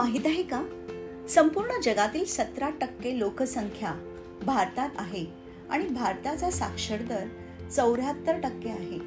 [0.00, 0.62] माहीत आहे का?
[1.28, 3.90] संपूर्ण जगातील सतरा टक्के लोकसंख्या
[4.46, 5.26] भारतात आहे
[5.70, 7.26] आणि भारताचा साक्षर दर
[7.68, 8.98] चौऱ्याहत्तर टक्के आहे.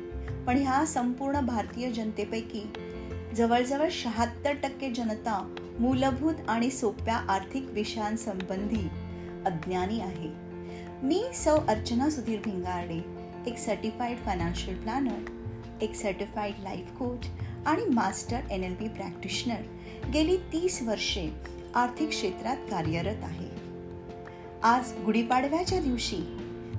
[0.45, 2.73] पण ह्या संपूर्ण भारतीय जनतेपैकी
[3.35, 8.87] जवळजवळ शहात्तर टक्के जनता मूलभूत आणि सोप्या आर्थिक विषयांसंबंधी
[9.45, 10.29] अज्ञानी आहे.
[11.03, 13.01] मी सौ अर्चना सुधीर भिंगारडे
[13.47, 15.42] एक सर्टिफाईड फायनान्शियल प्लॅनर
[15.83, 17.25] एक सर्टिफाईड लाईफ कोच
[17.65, 21.29] आणि master N L B practitioner गेली तीस वर्षे
[21.75, 23.49] आर्थिक क्षेत्रात कार्यरत आहे.
[24.63, 26.17] आज गुढीपाडव्याच्या दिवशी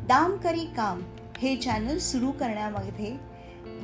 [0.09, 1.01] दाम करी काम
[1.38, 3.15] हे चॅनल सुरू करण्यामध्ये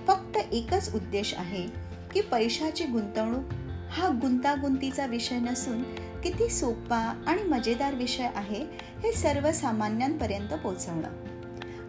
[0.06, 1.66] फक्त एकच उद्देश आहे
[2.12, 3.52] की पैशाची गुंतवणूक
[3.90, 5.82] हा गुंतागुंतीचा विषय नसून
[6.22, 8.64] किती सोपा आणि मजेदार विषय आहे
[9.02, 11.19] हे सर्वसामान्यांपर्यंत पोचवणं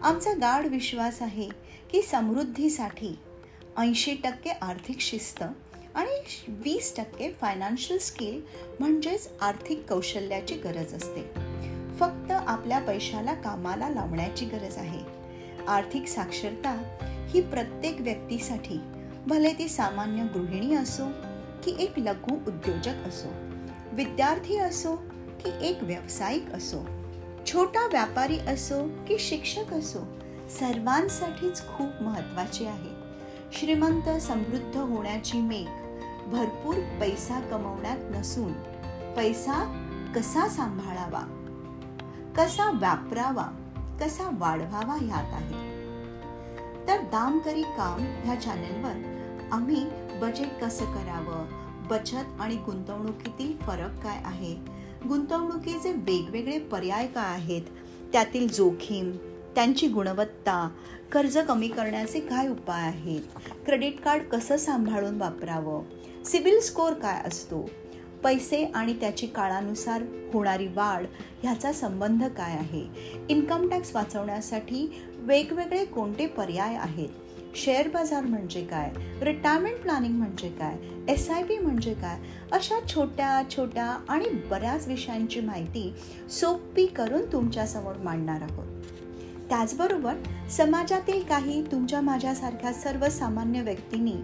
[0.02, 1.48] आमचा गाढ विश्वास आहे
[1.90, 3.18] की समृद्धीसाठी
[3.78, 5.42] ऐंशी टक्के आर्थिक शिस्त
[5.94, 8.40] आणि वीस टक्के फायनान्शियल स्किल
[8.80, 11.22] म्हणजेच आर्थिक कौशल्याची गरज असते.
[12.00, 15.00] फक्त आपल्या पैशाला कामाला लावण्याची गरज आहे.
[15.68, 16.70] आर्थिक साक्षरता
[17.28, 18.80] ही प्रत्येक व्यक्तीसाठी
[19.26, 21.04] भले ती सामान्य गृहिणी असो
[21.64, 23.28] की एक लघु उद्योजक असो
[23.92, 24.96] विद्यार्थी असो
[25.44, 27.01] की एक व्यावसायिक असो
[27.46, 29.98] छोटा व्यापारी असो की शिक्षक असो
[30.58, 33.02] सर्वांसाठीच खूप महत्त्वाचे आहे.
[33.52, 35.68] श्रीमंत समृद्ध होण्याची मेघ
[36.26, 38.52] भरपूर पैसा कमवण्यात नसून
[39.16, 41.20] पैसा कसा सांभाळावा?
[42.36, 43.46] कसा वापरावा?
[44.00, 45.72] कसा वाढवावा ह्यात आहे.
[46.88, 49.84] तर दाम करी काम ह्या चॅनेलवर आम्ही
[50.20, 51.62] बजेट कसं करावं?
[51.88, 54.81] बचत आणि गुंतवणुकीतील फरक काय आहे?
[55.08, 57.62] गुंतवणुकीचे वेगवेगळे पर्याय काय आहेत?
[58.12, 59.10] त्यातील जोखीम
[59.54, 60.68] त्यांची गुणवत्ता
[61.12, 63.20] कर्ज कमी करण्याचे काय उपाय आहेत?
[63.66, 65.82] क्रेडिट कार्ड कसं सांभाळून वापरावं?
[66.24, 67.70] सिबिल स्कोअर काय असतो?
[68.24, 71.06] पैसे आणि त्याची काळानुसार होणारी वाढ
[71.42, 72.86] ह्याचा संबंध काय आहे?
[73.28, 77.08] इन्कम टॅक्स वाचवण्यासाठी वेगवेगळे कोणते पर्याय आहेत?
[77.54, 78.92] शेअर बाजार म्हणजे काय?
[79.22, 80.76] रिटायरमेंट प्लॅनिंग म्हणजे काय?
[81.08, 82.20] एस आय पी म्हणजे काय?
[82.52, 85.94] अशा छोट्या छोट्या आणि बऱ्याच विषयांची माहिती
[86.30, 88.66] सोपी करून तुमच्यासमोर मांडणार आहोत.
[89.48, 90.14] त्याचबरोबर
[90.50, 94.14] समाजातील काही तुमच्या माझ्यासारख्या सर्वसामान्य व्यक्तींनी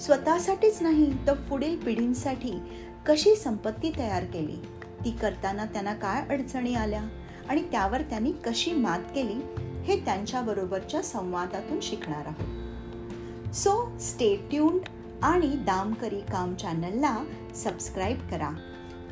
[0.00, 2.58] स्वतःसाठीच नाही तर पुढील पिढींसाठी
[3.06, 4.56] कशी संपत्ती तयार केली?
[5.04, 7.02] ती करताना त्यांना काय अडचणी आल्या?
[7.48, 9.40] आणि त्यावर त्यांनी कशी मात केली?
[9.82, 12.63] हे त्यांच्याबरोबरच्या संवादातून शिकणार आहोत.
[13.54, 14.80] सो स्टे ट्यून्ड
[15.22, 18.50] आणि दामकरी काम चॅनलला सबस्क्राईब करा.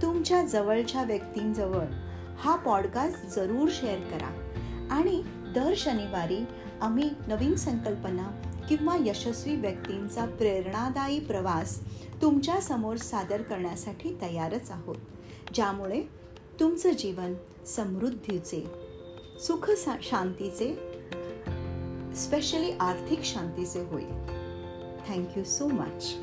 [0.02, 1.84] तुमच्या जवळच्या व्यक्तींजवळ
[2.38, 4.50] हा पॉडकास्ट जरूर शेअर करा.
[4.90, 5.22] आणि
[5.54, 6.44] दर शनिवारी
[6.80, 11.80] आम्ही नवीन संकल्पना किंवा यशस्वी व्यक्तींचा प्रेरणादायी प्रवास
[12.22, 14.96] तुमच्यासमोर सादर करण्यासाठी तयारच आहोत.
[15.54, 16.02] ज्यामुळे
[16.60, 17.34] तुमचं जीवन
[17.66, 18.66] समृद्धीचे
[19.40, 19.70] सुख
[20.02, 20.91] शांतीचे
[22.16, 24.10] स्पेशली आर्थिक शांतीचे होईल.
[25.08, 26.14] थँक्यू सो मच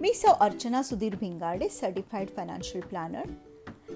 [0.00, 3.30] मी Sau Archana Sudhir Bhingade certified financial planner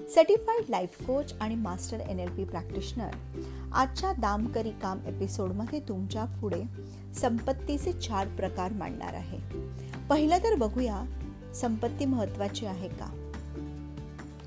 [0.09, 3.15] certified life coach आणि master N L P practitioner
[3.73, 6.61] आजच्या दामकरी काम एपिसोडमध्ये तुमच्यापुढे
[7.13, 9.39] संपत्तीचे चार प्रकार मांडणार आहे.
[10.09, 11.03] पहिलं तर बघूया
[11.53, 13.29] संपत्ती महत्वाची आहे का?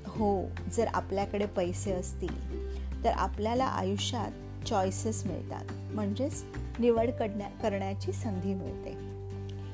[0.07, 2.47] हो जर आपल्याकडे पैसे असतील
[3.03, 4.31] तर आपल्याला आयुष्यात
[4.67, 5.65] चॉईसेस मिळतात.
[5.93, 6.43] म्हणजेच
[6.79, 9.07] निवड करण्या करण्याची संधी मिळते.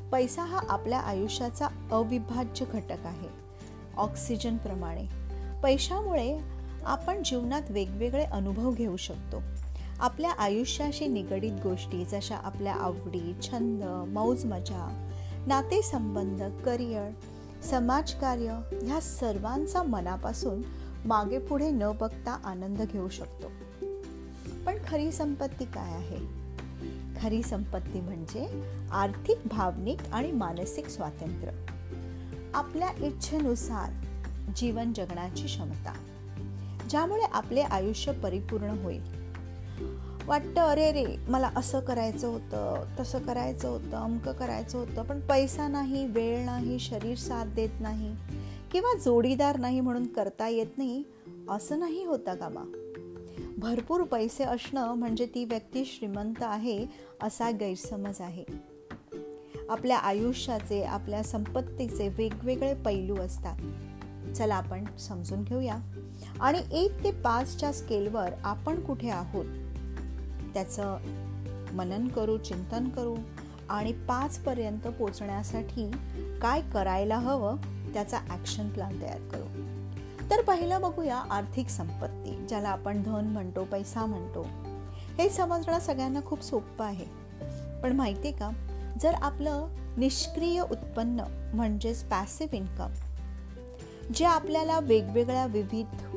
[0.09, 3.27] पैसा हा आपल्या आयुष्याचा अविभाज्य घटक आहे.
[3.97, 5.05] ऑक्सिजनप्रमाणे
[5.63, 6.39] पैशामुळे
[6.85, 9.41] आपण जीवनात वेगवेगळे अनुभव घेऊ शकतो.
[9.99, 13.83] आपल्या आयुष्याशी निगडीत गोष्टी जशा आपल्या आवडी छंद
[14.13, 15.09] मौज मजा
[15.47, 17.09] नातेसंबंध करिअर
[17.63, 20.61] समाजकार्य ह्या सर्वांचा मनापासून
[21.05, 23.47] मागे पुढे न बघता आनंद घेऊ शकतो.
[24.66, 26.17] पण खरी संपत्ती काय आहे?
[27.22, 31.51] खरी संपत्ती म्हणजे आर्थिक भावनिक आणि मानसिक स्वातंत्र्य.
[32.53, 33.89] आपल्या इच्छेनुसार
[34.55, 35.93] जीवन जगण्याची क्षमता
[36.89, 39.12] ज्यामुळे आपले आयुष्य परिपूर्ण होईल.
[40.25, 45.67] वाटतं अरे रे मला असं करायचं होतं तसं करायचं होतं अमकं करायचं होतं पण पैसा
[45.67, 48.16] नाही वेळ नाही शरीर साथ देत नाही
[48.72, 51.03] किंवा जोडीदार नाही म्हणून करता येत नाही
[51.49, 52.72] असं नाही होता कामा.
[53.58, 56.85] भरपूर पैसे असणं म्हणजे ती व्यक्ती श्रीमंत आहे
[57.22, 58.43] असा गैरसमज आहे.
[59.70, 63.58] आपल्या आयुष्याचे आपल्या संपत्तीचे वेगवेगळे पैलू असतात.
[64.35, 65.78] चला आपण समजून घेऊया.
[66.40, 69.46] आणि एक ते पाचच्या स्केलवर आपण कुठे आहोत?
[70.53, 70.97] त्याचं
[71.73, 73.16] मनन करू चिंतन करू
[73.70, 75.91] आणि पाचपर्यंत पोचण्यासाठी
[76.41, 77.58] काय करायला हवं
[77.94, 79.73] त्याचा ॲक्शन प्लॅन तयार करू.
[80.29, 84.47] तर पहिलं बघूया आर्थिक संपत्ती ज्याला आपण धन म्हणतो पैसा म्हणतो.
[85.17, 87.06] हे समजणं सगळ्यांना खूप सोपं आहे.
[87.84, 88.49] पण माहिती आहे का?
[89.02, 89.67] जर आपलं
[89.97, 91.23] निष्क्रिय उत्पन्न
[91.53, 92.90] म्हणजेच पॅसिव्ह इन्कम
[94.16, 96.16] जे आपल्याला वेगवेगळ्या विविध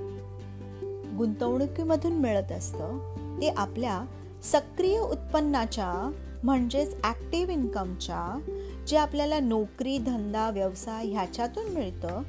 [1.19, 4.05] गुंतवणुकीमधून मिळत असतं ते आपल्या
[4.52, 6.10] सक्रिय उत्पन्नाच्या
[6.44, 8.38] म्हणजेच ॲक्टिव्ह इन्कमच्या
[8.87, 12.22] जे आपल्याला नोकरी धंदा व्यवसाय ह्याच्यातून मिळतं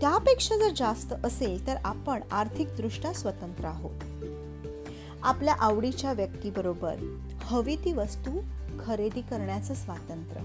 [0.00, 4.04] त्यापेक्षा जर जास्त असेल तर आपण आर्थिकदृष्ट्या स्वतंत्र आहोत.
[5.22, 6.94] आपल्या आवडीच्या व्यक्तीबरोबर
[7.42, 8.40] हवी ती वस्तू
[8.86, 10.42] खरेदी करण्याचं स्वातंत्र्य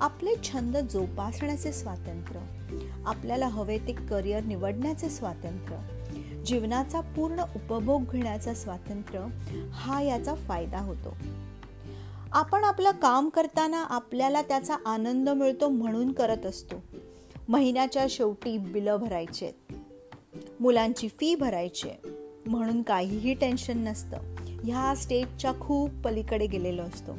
[0.00, 2.40] आपले छंद जोपासण्याचे स्वातंत्र्य
[3.06, 5.95] आपल्याला हवे ते करिअर निवडण्याचे स्वातंत्र्य
[6.46, 9.26] जीवनाचा पूर्ण उपभोग घेण्याचा स्वातंत्र्य
[9.72, 11.16] हा याचा फायदा होतो.
[12.32, 16.76] आपण आपलं काम करताना आपल्याला त्याचा आनंद मिळतो म्हणून करत असतो.
[17.48, 19.50] महिन्याच्या शेवटी बिलं भरायचे
[20.60, 21.88] मुलांची फी भरायची
[22.46, 24.16] म्हणून काहीही टेन्शन नसतं.
[24.64, 27.12] ह्या स्टेजच्या खूप पलीकडे गेलेलो असतो.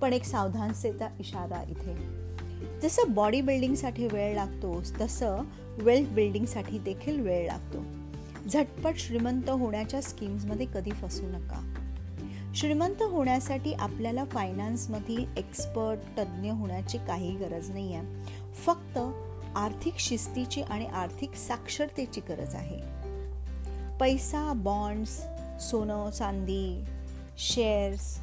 [0.00, 1.94] पण एक सावधानतेचा इशारा इथे.
[2.80, 5.36] जसं बॉडी बिल्डिंगसाठी वेळ लागतो तसं
[5.78, 8.01] वेल्थ बिल्डिंगसाठी देखील वेळ लागतो.
[8.48, 11.74] झटपट श्रीमंत होण्याच्या स्कीम्समध्ये कधी फसू नका.
[12.54, 18.24] श्रीमंत होण्यासाठी आपल्याला फायनान्समधील एक्सपर्ट तज्ज्ञ होण्याची काही गरज नाही आहे
[18.54, 18.98] फक्त
[19.56, 22.78] आर्थिक शिस्तीची आणि आर्थिक साक्षरतेची गरज आहे.
[24.00, 25.22] पैसा बॉन्ड्स
[25.60, 26.84] सोनं चांदी
[27.38, 28.18] शेअर्स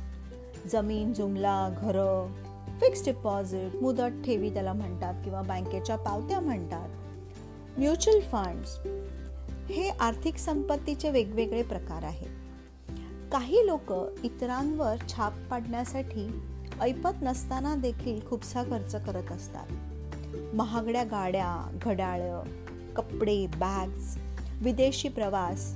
[0.71, 2.33] जमीन जुमला घरं
[2.80, 6.89] फिक्स डिपॉझिट मुदत ठेवी त्याला म्हणतात किंवा बँकेच्या पावत्या म्हणतात.
[7.80, 8.77] म्युच्युअल फंड्स
[9.69, 12.30] हे आर्थिक संपत्तीचे वेगवेगळे प्रकार आहेत.
[13.31, 13.94] काही लोक
[14.24, 16.42] इतरांवर छाप पाडण्यासाठी
[16.81, 19.68] ऐपत नसताना देखील खूपसा खर्च करत असतात.
[20.56, 22.21] महागड्या गाड्या घड्याळ
[22.95, 24.18] कपडे बॅग्स
[24.62, 25.75] विदेशी प्रवास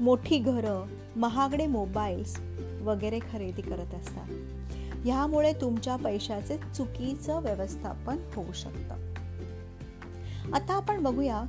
[0.00, 0.84] मोठी घरं
[1.16, 2.40] महागडे मोबाईल्स
[2.82, 4.28] वगैरे खरेदी करत असतात.
[5.04, 8.94] ह्यामुळे तुमच्या पैशाचे चुकीचं व्यवस्थापन होऊ शकतं.
[10.52, 11.42] आता आपण बघूया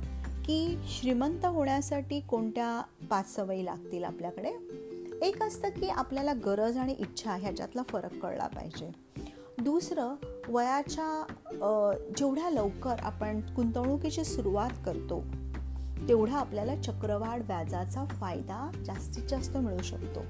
[0.44, 4.52] की श्रीमंत होण्यासाठी कोणत्या पाच सवयी लागतील आपल्याकडे?
[5.22, 8.90] एक असतं की आपल्याला गरज आणि इच्छा ह्याच्यातला फरक कळला पाहिजे.
[9.58, 10.14] दुसरं
[10.48, 11.24] वयाच्या
[12.16, 15.22] जेवढ्या लवकर आपण गुंतवणुकीची सुरुवात करतो
[16.08, 20.20] तेवढा आपल्याला चक्रवाढ व्याजाचा फायदा जास्तीत जास्त मिळू शकतो.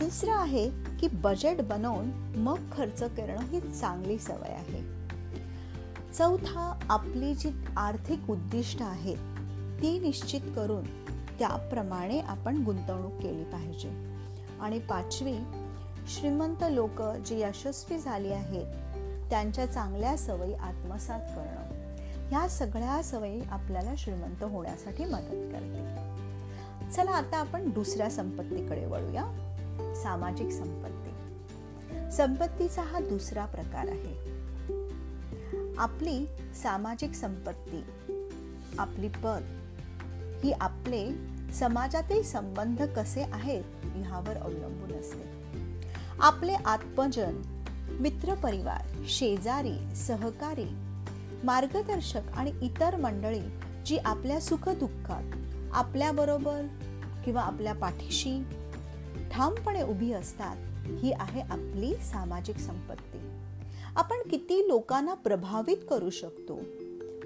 [0.00, 0.70] तिसरं आहे
[1.00, 4.93] की बजेट बनवून मग खर्च करणं ही चांगली सवय आहे.
[6.18, 9.16] चौथा आपली जी आर्थिक उद्दिष्ट आहेत
[9.82, 11.04] ती निश्चित करून
[11.38, 14.14] त्याप्रमाणे आपण गुंतवणूक केली पाहिजे.
[14.60, 15.38] आणि पाचवी
[16.08, 18.66] श्रीमंत लोक जे यशस्वी झाली आहेत
[19.30, 21.74] त्यांच्या चांगल्या सवयी आत्मसात करणं.
[22.28, 25.84] ह्या सगळ्या सवयी आपल्याला श्रीमंत होण्यासाठी मदत करते
[26.90, 29.24] चला आता आपण दुसऱ्या संपत्तीकडे वळूया.
[30.02, 31.10] सामाजिक संपत्ती.
[32.12, 34.33] संपत्तीचा हा दुसरा प्रकार आहे.
[35.78, 36.26] आपली
[36.62, 37.84] सामाजिक संपत्ती
[38.78, 39.42] आपली पद
[40.44, 41.08] ही आपले
[41.52, 45.24] समाजातील संबंध कसे आहेत ह्यावर अवलंबून असते.
[46.20, 47.42] आपले आत्मजन
[48.00, 50.76] मित्रपरिवार शेजारी सहकारी
[51.44, 53.42] मार्गदर्शक आणि इतर मंडळी
[53.86, 55.36] जी आपल्या सुखदुःखात
[55.72, 56.62] आपल्याबरोबर
[57.24, 58.42] किंवा आपल्या पाठीशी
[59.32, 63.13] ठामपणे उभी असतात ही आहे आपली सामाजिक संपत्ती.
[63.96, 66.60] आपण किती लोकांना प्रभावित करू शकतो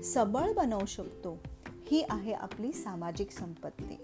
[0.05, 1.39] सबळ बनवू शकतो
[1.91, 3.99] ही आहे आपली सामाजिक संपत्ती.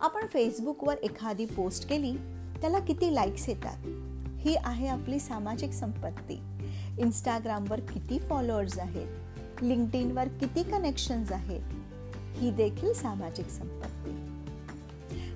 [0.00, 2.12] आपण फेसबुकवर एखादी पोस्ट केली
[2.60, 3.86] त्याला किती लाईक्स येतात
[4.38, 6.40] ही आहे आपली सामाजिक संपत्ती.
[6.98, 11.62] इंस्टाग्रामवर किती फॉलोअर्स आहेत लिंकडिनवर किती कनेक्शन्स आहेत
[12.36, 14.10] ही देखील सामाजिक संपत्ती.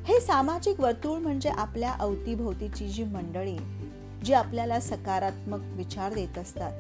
[0.04, 3.56] हे सामाजिक वर्तुळ म्हणजे आपल्या अवतीभोवतीची जी मंडळी
[4.24, 6.72] जे आपल्याला सकारात्मक विचार देत असतात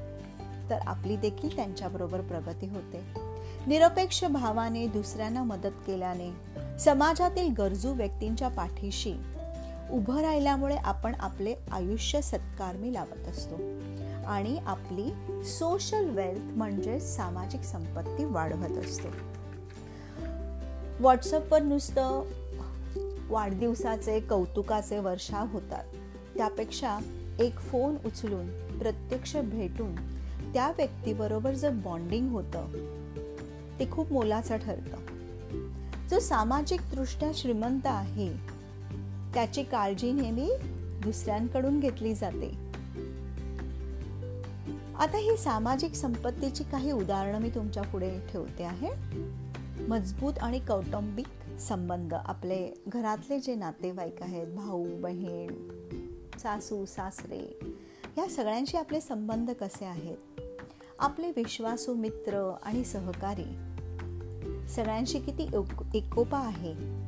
[0.70, 3.00] तर आपली देखील त्यांच्याबरोबर प्रगती होते.
[3.66, 6.30] निरपेक्ष भावाने दुसऱ्यांना मदत केल्याने
[6.78, 9.14] समाजातील गरजू व्यक्तींच्या पाठीशी
[9.90, 13.56] उभं राहिल्यामुळे आपण आपले आयुष्य सत्कारमी लावत असतो
[14.26, 15.12] आणि आपली
[15.44, 19.08] सोशल वेल्थ म्हणजे सामाजिक संपत्ती वाढवत असतो.
[21.00, 22.22] व्हॉट्सअपवर नुसतं
[23.28, 25.84] वाढदिवसाचे कौतुकाचे वर्षाव होतात.
[26.36, 26.98] त्यापेक्षा
[27.42, 29.94] एक फोन उचलून प्रत्यक्ष भेटून
[30.52, 32.66] त्या व्यक्तीबरोबर जर बॉन्डिंग होतं
[33.78, 34.96] ते खूप मोलाचं ठरतं.
[36.10, 38.28] जो सामाजिकदृष्ट्या श्रीमंत आहे
[39.34, 40.50] त्याची काळजी नेहमी
[41.02, 42.50] दुसऱ्यांकडून घेतली जाते.
[44.98, 48.90] आता ही सामाजिक संपत्तीची काही उदाहरणं मी तुमच्यापुढे ठेवते आहे.
[49.88, 52.14] मजबूत आणि कौटुंबिक संबंध.
[52.14, 55.50] आपले घरातले जे नातेवाईक आहेत भाऊ बहीण
[56.38, 57.58] सासू सासरे
[58.18, 60.16] या सगळ्यांशी आपले संबंध कसे आहेत?
[60.98, 63.56] आपले विश्वासू मित्र आणि सहकारी
[64.68, 65.48] सगळ्यांशी किती
[65.94, 67.02] एकोपा आहे?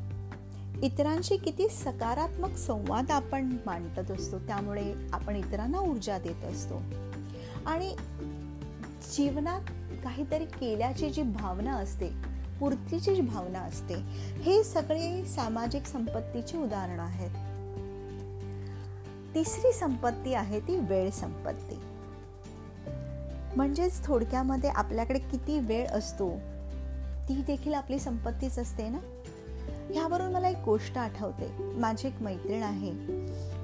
[0.87, 6.83] इतरांशी किती सकारात्मक संवाद आपण मांडत असतो त्यामुळे आपण इतरांना ऊर्जा देत असतो.
[7.67, 7.97] आणि
[9.17, 9.61] जीवनात
[10.05, 12.09] काहीतरी केल्याची जी भावना असते
[12.61, 13.95] पूर्तीची जी भावना असते
[14.43, 17.54] हे सगळे सामाजिक संपत्तीची उदाहरणं आहेत.
[19.35, 21.79] तिसरी संपत्ती आहे ती वेळ संपत्ती.
[23.57, 26.31] म्हणजेच थोडक्यामध्ये आपल्याकडे किती वेळ असतो
[27.29, 28.99] ती देखील आपली संपत्तीच असते ना?
[29.91, 31.53] ह्यावरून मला एक गोष्ट आठवते.
[31.59, 32.93] माझी एक मैत्रीण आहे.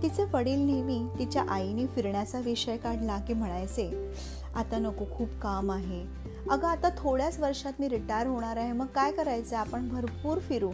[0.03, 4.13] तिचे वडील नेहमी तिच्या आईने फिरण्याचा विषय काढला की म्हणायचे
[4.55, 6.05] आता नको खूप काम आहे.
[6.51, 8.73] अगं आता थोड्याच वर्षात मी रिटायर होणार आहे.
[8.73, 10.71] मग काय करायचं आपण भरपूर फिरू.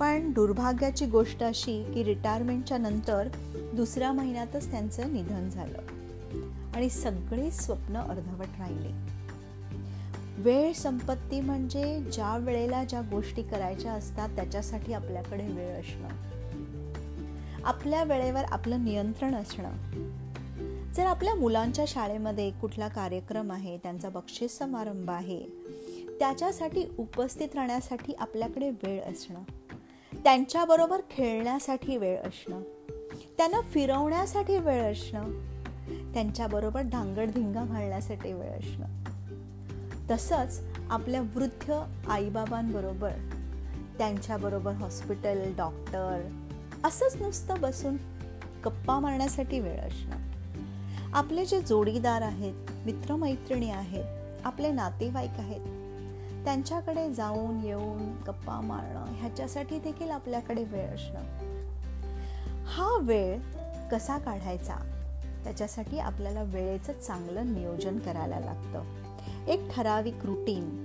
[0.00, 3.28] पण दुर्भाग्याची गोष्ट अशी की रिटायरमेंटच्या नंतर
[3.74, 5.78] दुसऱ्या महिन्यातच त्यांचं निधन झालं.
[6.74, 9.14] आणि सगळे स्वप्न अर्धवट राहिले.
[10.36, 16.08] वेळ संपत्ती म्हणजे ज्या वेळेला ज्या गोष्टी करायच्या असतात त्याच्यासाठी आपल्याकडे वेळ असणं.
[17.64, 19.70] आपल्या वेळेवर आपलं नियंत्रण असणं.
[20.92, 25.42] जर आपल्या मुलांच्या शाळेमध्ये कुठला कार्यक्रम आहे त्यांचा बक्षीस समारंभ आहे
[26.18, 29.63] त्याच्यासाठी उपस्थित राहण्यासाठी आपल्याकडे वेळ असणं.
[30.24, 32.60] त्यांच्याबरोबर खेळण्यासाठी वेळ असणं
[33.38, 35.22] त्यांना फिरवण्यासाठी वेळ असणं
[36.12, 38.86] त्यांच्याबरोबर धांगडधिंगा घालण्यासाठी वेळ असणं.
[40.10, 41.72] तसंच आपल्या वृद्ध
[42.08, 43.10] आईबाबांबरोबर
[43.98, 46.28] त्यांच्याबरोबर हॉस्पिटल डॉक्टर
[46.84, 47.96] असंच नुसतं बसून
[48.64, 50.16] गप्पा मारण्यासाठी वेळ असणं.
[51.12, 52.54] आपले जे जोडीदार आहेत
[52.84, 54.04] मित्रमैत्रिणी आहेत
[54.44, 55.83] आपले नातेवाईक आहेत
[56.44, 61.54] त्यांच्याकडे जाऊन येऊन गप्पा मारणं ह्याच्यासाठी देखील आपल्याकडे वेळ असणं.
[62.64, 63.38] हा वेळ
[63.92, 64.74] कसा काढायचा?
[65.44, 68.82] त्याच्यासाठी आपल्याला वेळेचं चांगलं नियोजन करायला लागतं.
[69.48, 70.84] एक ठराविक रुटीन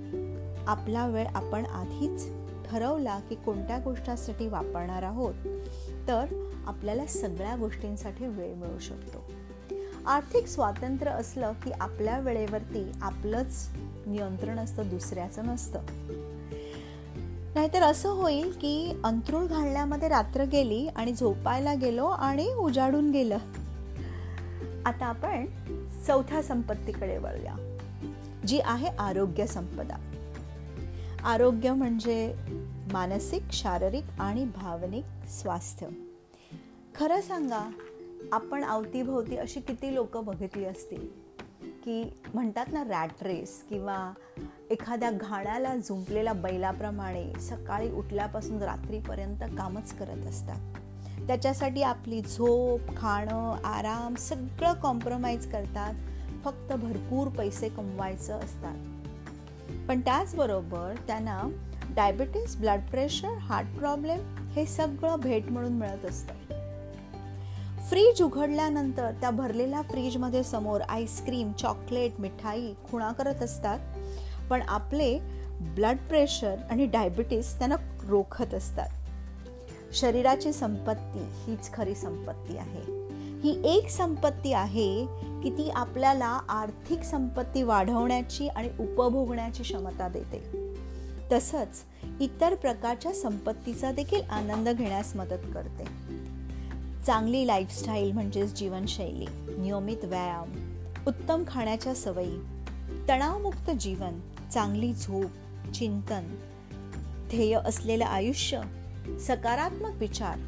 [0.66, 2.28] आपला वेळ आपण आधीच
[2.70, 5.34] ठरवला की कोणत्या गोष्टीसाठी वापरणार आहोत
[6.08, 6.24] तर
[6.66, 9.19] आपल्याला सगळ्या गोष्टींसाठी वेळ मिळू शकतो.
[10.06, 13.68] आर्थिक स्वातंत्र्य असलं की आपल्या वेळेवरती आपलंच
[14.06, 15.80] नियंत्रण असतं दुसऱ्याचं नसतं.
[17.54, 23.38] नाहीतर असं होईल की अंतरुळ घालण्यामध्ये रात्र गेली आणि झोपायला गेलो आणि उजाडून गेलं.
[24.86, 25.46] आता आपण
[26.06, 27.76] चौथ्या संपत्तीकडे वळूया
[28.46, 29.96] जी आहे आरोग्य संपदा.
[31.24, 32.34] आरोग्य म्हणजे
[32.92, 35.86] मानसिक शारीरिक आणि भावनिक स्वास्थ्य.
[36.94, 37.70] खरं सांगा
[38.32, 41.08] आपण अवतीभोवती अशी किती लोक बघितली असतील
[41.84, 44.12] की म्हणतात ना रॅट रेस किंवा
[44.70, 50.74] एखाद्या घाण्याला झुंपलेल्या बैलाप्रमाणे सकाळी उठल्यापासून रात्रीपर्यंत कामच करत असतात.
[51.26, 55.94] त्याच्यासाठी आपली झोप खाणं आराम सगळं कॉम्प्रोमाइज करतात.
[56.44, 58.76] फक्त भरपूर पैसे कमवायचं असतात.
[59.88, 61.42] पण त्याचबरोबर त्यांना
[61.90, 66.34] diabetes blood pressure heart problem हे सगळं भेट म्हणून मिळत असतं.
[67.90, 73.78] फ्रीज उघडल्यानंतर त्या भरलेल्या फ्रीजमध्ये समोर आईस्क्रीम चॉकलेट मिठाई खुणा करत असतात.
[74.50, 75.18] पण आपले
[75.60, 77.76] ब्लड प्रेशर आणि डायबिटीस त्यांना
[78.08, 78.88] रोखत असतात.
[79.92, 82.82] शरीराची संपत्ती हीच खरी संपत्ती आहे.
[83.40, 85.06] ही एक संपत्ती आहे
[85.42, 90.70] की ती आपल्याला आर्थिक संपत्ती वाढवण्याची आणि उपभोगण्याची क्षमता देते.
[91.32, 91.82] तसंच
[92.20, 96.10] इतर प्रकारच्या संपत्तीचा देखील आनंद घेण्यास मदत करते.
[97.06, 99.26] चांगली लाईफस्टाईल म्हणजेच जीवनशैली
[99.58, 100.52] नियमित व्यायाम
[101.06, 102.38] उत्तम खाण्याच्या सवयी
[103.08, 104.20] तणावमुक्त जीवन
[104.52, 105.30] चांगली झोप
[105.74, 106.36] चिंतन
[107.28, 108.60] ध्येय असलेलं आयुष्य
[109.20, 110.38] सकारात्मक विचार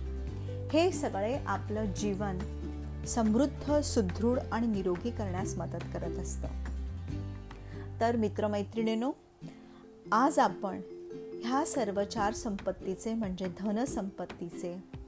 [0.73, 2.39] हे सगळे आपलं जीवन
[3.07, 6.49] समृद्ध सुदृढ आणि निरोगी करण्यास मदत करत असतं.
[8.01, 9.13] तर मित्रमैत्रिणीनो
[10.13, 10.81] आज आपण
[11.45, 15.02] ह्या सर्व चार संपत्तीचे म्हणजे धनसंपत्तीचे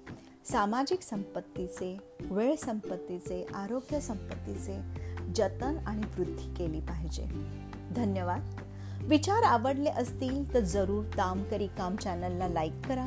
[0.45, 4.81] सामाजिक संपत्तीचे वेळ संपत्तीचे आरोग्य संपत्तीचे
[5.35, 7.25] जतन आणि वृद्धी केली पाहिजे.
[7.97, 8.55] धन्यवाद.
[9.03, 13.07] विचार आवडले असतील तर जरूर दाम करी काम चॅनलला लाईक करा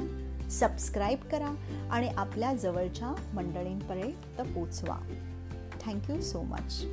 [0.52, 1.56] सबस्क्राईब करा
[1.92, 4.98] आणि आपल्या जवळच्या मंडळींपर्यंत पोचवा.
[5.82, 6.86] Thank you so much.